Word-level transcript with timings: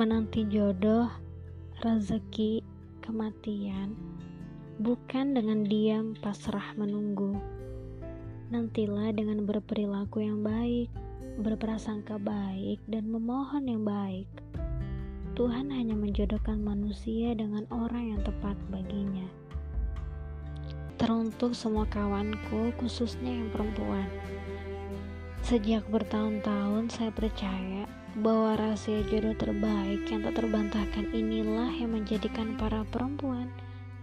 menanti 0.00 0.48
jodoh, 0.48 1.12
rezeki, 1.84 2.64
kematian, 3.04 3.92
bukan 4.80 5.36
dengan 5.36 5.60
diam 5.60 6.16
pasrah 6.24 6.72
menunggu. 6.80 7.36
Nantilah 8.48 9.12
dengan 9.12 9.44
berperilaku 9.44 10.24
yang 10.24 10.40
baik, 10.40 10.88
berprasangka 11.44 12.16
baik, 12.16 12.80
dan 12.88 13.12
memohon 13.12 13.68
yang 13.68 13.84
baik. 13.84 14.24
Tuhan 15.36 15.68
hanya 15.68 15.92
menjodohkan 15.92 16.64
manusia 16.64 17.36
dengan 17.36 17.68
orang 17.68 18.16
yang 18.16 18.24
tepat 18.24 18.56
baginya. 18.72 19.28
Teruntuk 20.96 21.52
semua 21.52 21.84
kawanku, 21.92 22.72
khususnya 22.80 23.36
yang 23.36 23.52
perempuan. 23.52 24.08
Sejak 25.44 25.84
bertahun-tahun 25.92 26.88
saya 26.88 27.12
percaya 27.12 27.99
bahwa 28.18 28.58
rahasia 28.58 29.06
jodoh 29.06 29.38
terbaik 29.38 30.02
yang 30.10 30.26
tak 30.26 30.42
terbantahkan 30.42 31.06
inilah 31.14 31.70
yang 31.70 31.94
menjadikan 31.94 32.58
para 32.58 32.82
perempuan 32.90 33.46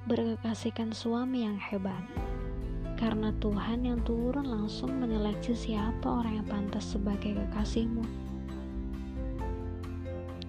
berkekasihkan 0.07 0.95
suami 0.95 1.43
yang 1.43 1.59
hebat. 1.59 1.99
Karena 2.95 3.35
Tuhan 3.43 3.83
yang 3.83 3.99
turun 4.07 4.47
langsung 4.47 4.95
menyeleksi 4.97 5.53
siapa 5.53 6.07
orang 6.07 6.41
yang 6.41 6.47
pantas 6.47 6.95
sebagai 6.95 7.35
kekasihmu. 7.35 8.01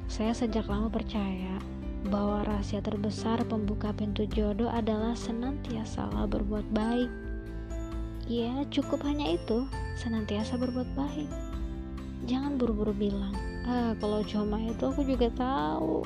Saya 0.08 0.32
sejak 0.32 0.70
lama 0.70 0.88
percaya 0.88 1.58
bahwa 2.06 2.46
rahasia 2.46 2.78
terbesar 2.80 3.42
pembuka 3.44 3.90
pintu 3.92 4.24
jodoh 4.30 4.70
adalah 4.70 5.12
senantiasa 5.18 6.08
berbuat 6.30 6.64
baik. 6.72 7.10
Ya, 8.30 8.64
cukup 8.70 9.02
hanya 9.04 9.34
itu, 9.34 9.66
senantiasa 9.98 10.56
berbuat 10.56 10.88
baik. 10.94 11.47
Jangan 12.26 12.58
buru-buru 12.58 12.90
bilang, 12.96 13.36
ah 13.68 13.94
kalau 14.02 14.24
cuma 14.26 14.58
itu 14.58 14.82
aku 14.88 15.06
juga 15.06 15.30
tahu. 15.36 16.02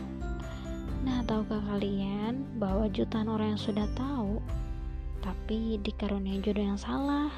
Nah, 1.03 1.25
tahukah 1.25 1.63
kalian 1.67 2.45
bahwa 2.61 2.87
jutaan 2.93 3.33
orang 3.33 3.57
yang 3.57 3.63
sudah 3.63 3.89
tahu, 3.97 4.39
tapi 5.25 5.81
dikaruniai 5.81 6.43
jodoh 6.45 6.63
yang 6.63 6.79
salah? 6.79 7.33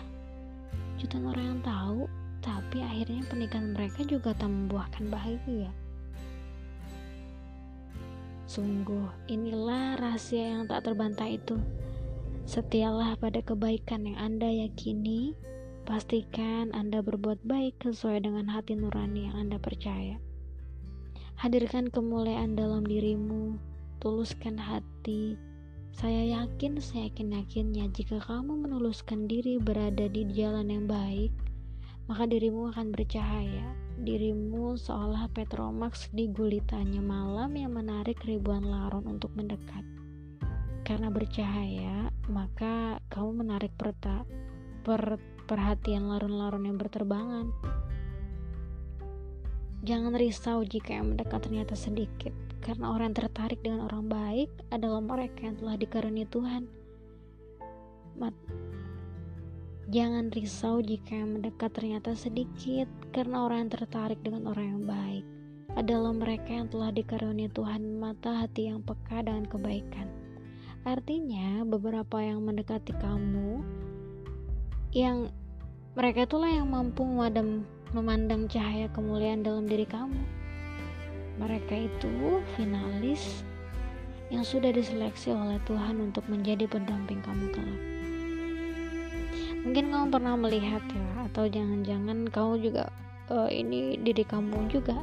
Jutaan 0.99 1.31
orang 1.31 1.45
yang 1.55 1.61
tahu, 1.65 2.01
tapi 2.45 2.85
akhirnya 2.85 3.25
pernikahan 3.25 3.73
mereka 3.73 4.05
juga 4.05 4.37
tak 4.37 4.53
membuahkan 4.53 5.05
bahagia. 5.09 5.73
Sungguh, 8.45 9.09
inilah 9.33 9.97
rahasia 9.97 10.53
yang 10.53 10.69
tak 10.69 10.85
terbantah 10.85 11.27
itu. 11.27 11.57
Setialah 12.45 13.17
pada 13.17 13.41
kebaikan 13.41 14.05
yang 14.05 14.21
Anda 14.21 14.53
yakini, 14.53 15.33
Pastikan 15.85 16.73
Anda 16.73 17.05
berbuat 17.05 17.45
baik 17.45 17.85
sesuai 17.85 18.25
dengan 18.25 18.49
hati 18.49 18.73
nurani 18.73 19.29
yang 19.29 19.37
Anda 19.37 19.61
percaya. 19.61 20.17
Hadirkan 21.37 21.93
kemuliaan 21.93 22.57
dalam 22.57 22.89
dirimu, 22.89 23.61
tuluskan 24.01 24.57
hati. 24.57 25.37
Saya 25.93 26.41
yakin, 26.41 26.81
saya 26.81 27.13
yakin-yakinnya 27.13 27.93
jika 27.93 28.17
kamu 28.17 28.65
menuluskan 28.65 29.29
diri 29.29 29.61
berada 29.61 30.09
di 30.09 30.25
jalan 30.33 30.73
yang 30.73 30.89
baik, 30.89 31.37
maka 32.09 32.25
dirimu 32.33 32.73
akan 32.73 32.89
bercahaya. 32.89 33.77
Dirimu 34.01 34.81
seolah 34.81 35.29
Petromax 35.37 36.09
di 36.17 36.33
gulitanya 36.33 37.05
malam 37.05 37.61
yang 37.61 37.77
menarik 37.77 38.25
ribuan 38.25 38.65
laron 38.65 39.05
untuk 39.05 39.37
mendekat. 39.37 39.85
Karena 40.81 41.13
bercahaya, 41.13 42.09
maka 42.33 43.05
kamu 43.13 43.45
menarik 43.45 43.77
perta, 43.77 44.25
per, 44.81 45.34
perhatian 45.45 46.09
larun-larun 46.09 46.65
yang 46.67 46.77
berterbangan. 46.81 47.53
Jangan 49.85 50.17
risau 50.17 50.65
jika 50.65 50.97
yang 50.97 51.13
mendekat 51.13 51.45
ternyata 51.45 51.77
sedikit, 51.77 52.33
karena 52.65 52.89
orang 52.89 53.13
yang 53.13 53.29
tertarik 53.29 53.61
dengan 53.61 53.85
orang 53.85 54.09
baik 54.09 54.49
adalah 54.73 55.05
mereka 55.05 55.45
yang 55.45 55.61
telah 55.61 55.77
dikaruniai 55.77 56.29
Tuhan. 56.33 56.65
Mat 58.17 58.33
Jangan 59.93 60.33
risau 60.33 60.81
jika 60.81 61.13
yang 61.13 61.37
mendekat 61.37 61.77
ternyata 61.77 62.17
sedikit, 62.17 62.89
karena 63.13 63.45
orang 63.45 63.69
yang 63.69 63.73
tertarik 63.77 64.17
dengan 64.25 64.49
orang 64.49 64.67
yang 64.73 64.83
baik 64.89 65.25
adalah 65.77 66.17
mereka 66.17 66.49
yang 66.49 66.73
telah 66.73 66.89
dikaruniai 66.89 67.53
Tuhan 67.53 68.01
mata 68.01 68.49
hati 68.49 68.73
yang 68.73 68.81
peka 68.81 69.21
dengan 69.21 69.45
kebaikan. 69.45 70.09
Artinya, 70.89 71.69
beberapa 71.69 72.25
yang 72.25 72.41
mendekati 72.41 72.97
kamu 72.97 73.61
yang 74.95 75.35
mereka 75.99 76.23
itulah 76.23 76.47
yang 76.47 76.71
mampu 76.71 77.03
memadam, 77.03 77.67
memandang 77.91 78.47
cahaya 78.47 78.87
kemuliaan 78.95 79.43
dalam 79.43 79.67
diri 79.67 79.83
kamu. 79.91 80.23
Mereka 81.43 81.91
itu 81.91 82.39
finalis 82.55 83.43
yang 84.31 84.47
sudah 84.47 84.71
diseleksi 84.71 85.35
oleh 85.35 85.59
Tuhan 85.67 85.99
untuk 85.99 86.23
menjadi 86.31 86.71
pendamping 86.71 87.19
kamu 87.27 87.51
kelak. 87.51 87.83
Mungkin 89.67 89.91
kamu 89.91 90.07
pernah 90.15 90.35
melihat 90.39 90.83
ya, 90.87 91.27
atau 91.27 91.51
jangan-jangan 91.51 92.31
kamu 92.31 92.55
juga 92.63 92.87
uh, 93.35 93.51
ini 93.51 93.99
diri 93.99 94.23
kamu 94.23 94.71
juga 94.71 95.03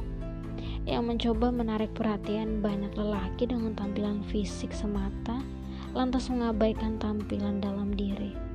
yang 0.88 1.04
mencoba 1.04 1.52
menarik 1.52 1.92
perhatian 1.92 2.64
banyak 2.64 2.96
lelaki 2.96 3.44
dengan 3.44 3.76
tampilan 3.76 4.24
fisik 4.32 4.72
semata, 4.72 5.44
lantas 5.92 6.32
mengabaikan 6.32 6.96
tampilan 6.96 7.60
dalam 7.60 7.92
diri 7.92 8.51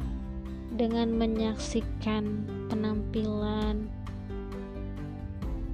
dengan 0.76 1.16
menyaksikan 1.16 2.44
penampilan. 2.68 3.88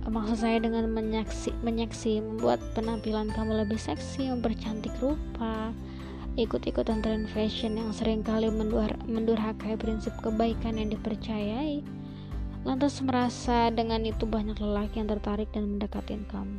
Maksud 0.04 0.46
saya 0.46 0.60
dengan 0.62 0.92
menyaksi 0.94 1.50
menyaksi 1.66 2.22
membuat 2.22 2.62
penampilan 2.78 3.34
kamu 3.34 3.66
lebih 3.66 3.80
seksi 3.82 4.30
mempercantik 4.30 4.94
rupa 5.02 5.74
ikut-ikutan 6.34 7.02
tren 7.06 7.30
fashion 7.30 7.78
yang 7.78 7.94
sering 7.94 8.26
kali 8.26 8.50
mendur 8.50 8.90
mendurhakai 9.06 9.78
prinsip 9.78 10.14
kebaikan 10.22 10.82
yang 10.82 10.90
dipercayai. 10.94 11.82
Lantas 12.66 13.02
merasa 13.02 13.70
dengan 13.70 14.02
itu 14.06 14.24
banyak 14.26 14.58
lelaki 14.58 15.04
yang 15.04 15.10
tertarik 15.12 15.50
dan 15.54 15.78
mendekatin 15.78 16.26
kamu. 16.30 16.58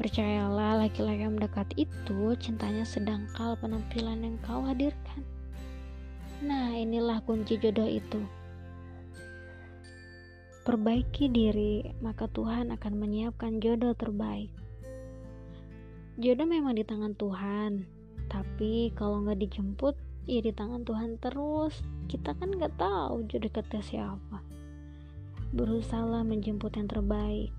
Percayalah 0.00 0.82
laki-laki 0.82 1.24
yang 1.28 1.36
mendekat 1.36 1.68
itu 1.76 2.32
cintanya 2.40 2.88
sedangkal 2.88 3.60
penampilan 3.60 4.24
yang 4.24 4.36
kau 4.40 4.64
hadirkan 4.64 5.20
Nah, 6.42 6.74
inilah 6.74 7.22
kunci 7.22 7.54
jodoh 7.54 7.86
itu. 7.86 8.18
Perbaiki 10.66 11.30
diri, 11.30 11.86
maka 12.02 12.26
Tuhan 12.26 12.74
akan 12.74 12.92
menyiapkan 12.98 13.62
jodoh 13.62 13.94
terbaik. 13.94 14.50
Jodoh 16.18 16.46
memang 16.50 16.74
di 16.74 16.82
tangan 16.82 17.14
Tuhan, 17.14 17.86
tapi 18.26 18.90
kalau 18.98 19.22
nggak 19.22 19.38
dijemput, 19.38 19.94
ya 20.26 20.42
di 20.42 20.50
tangan 20.50 20.82
Tuhan 20.82 21.22
terus. 21.22 21.78
Kita 22.10 22.34
kan 22.34 22.58
nggak 22.58 22.74
tahu 22.74 23.22
jodoh 23.30 23.50
kita 23.54 23.78
siapa. 23.78 24.42
Berusaha 25.54 26.26
menjemput 26.26 26.74
yang 26.74 26.90
terbaik. 26.90 27.54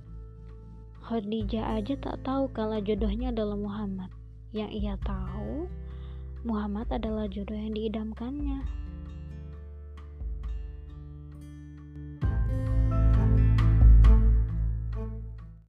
Khadijah 1.04 1.80
aja 1.80 1.96
tak 2.00 2.20
tahu 2.24 2.52
kalau 2.52 2.84
jodohnya 2.84 3.32
adalah 3.32 3.56
Muhammad. 3.56 4.12
Yang 4.52 4.72
ia 4.76 4.96
tahu, 5.04 5.72
Muhammad 6.44 6.92
adalah 6.92 7.32
jodoh 7.32 7.56
yang 7.56 7.72
diidamkannya. 7.72 8.68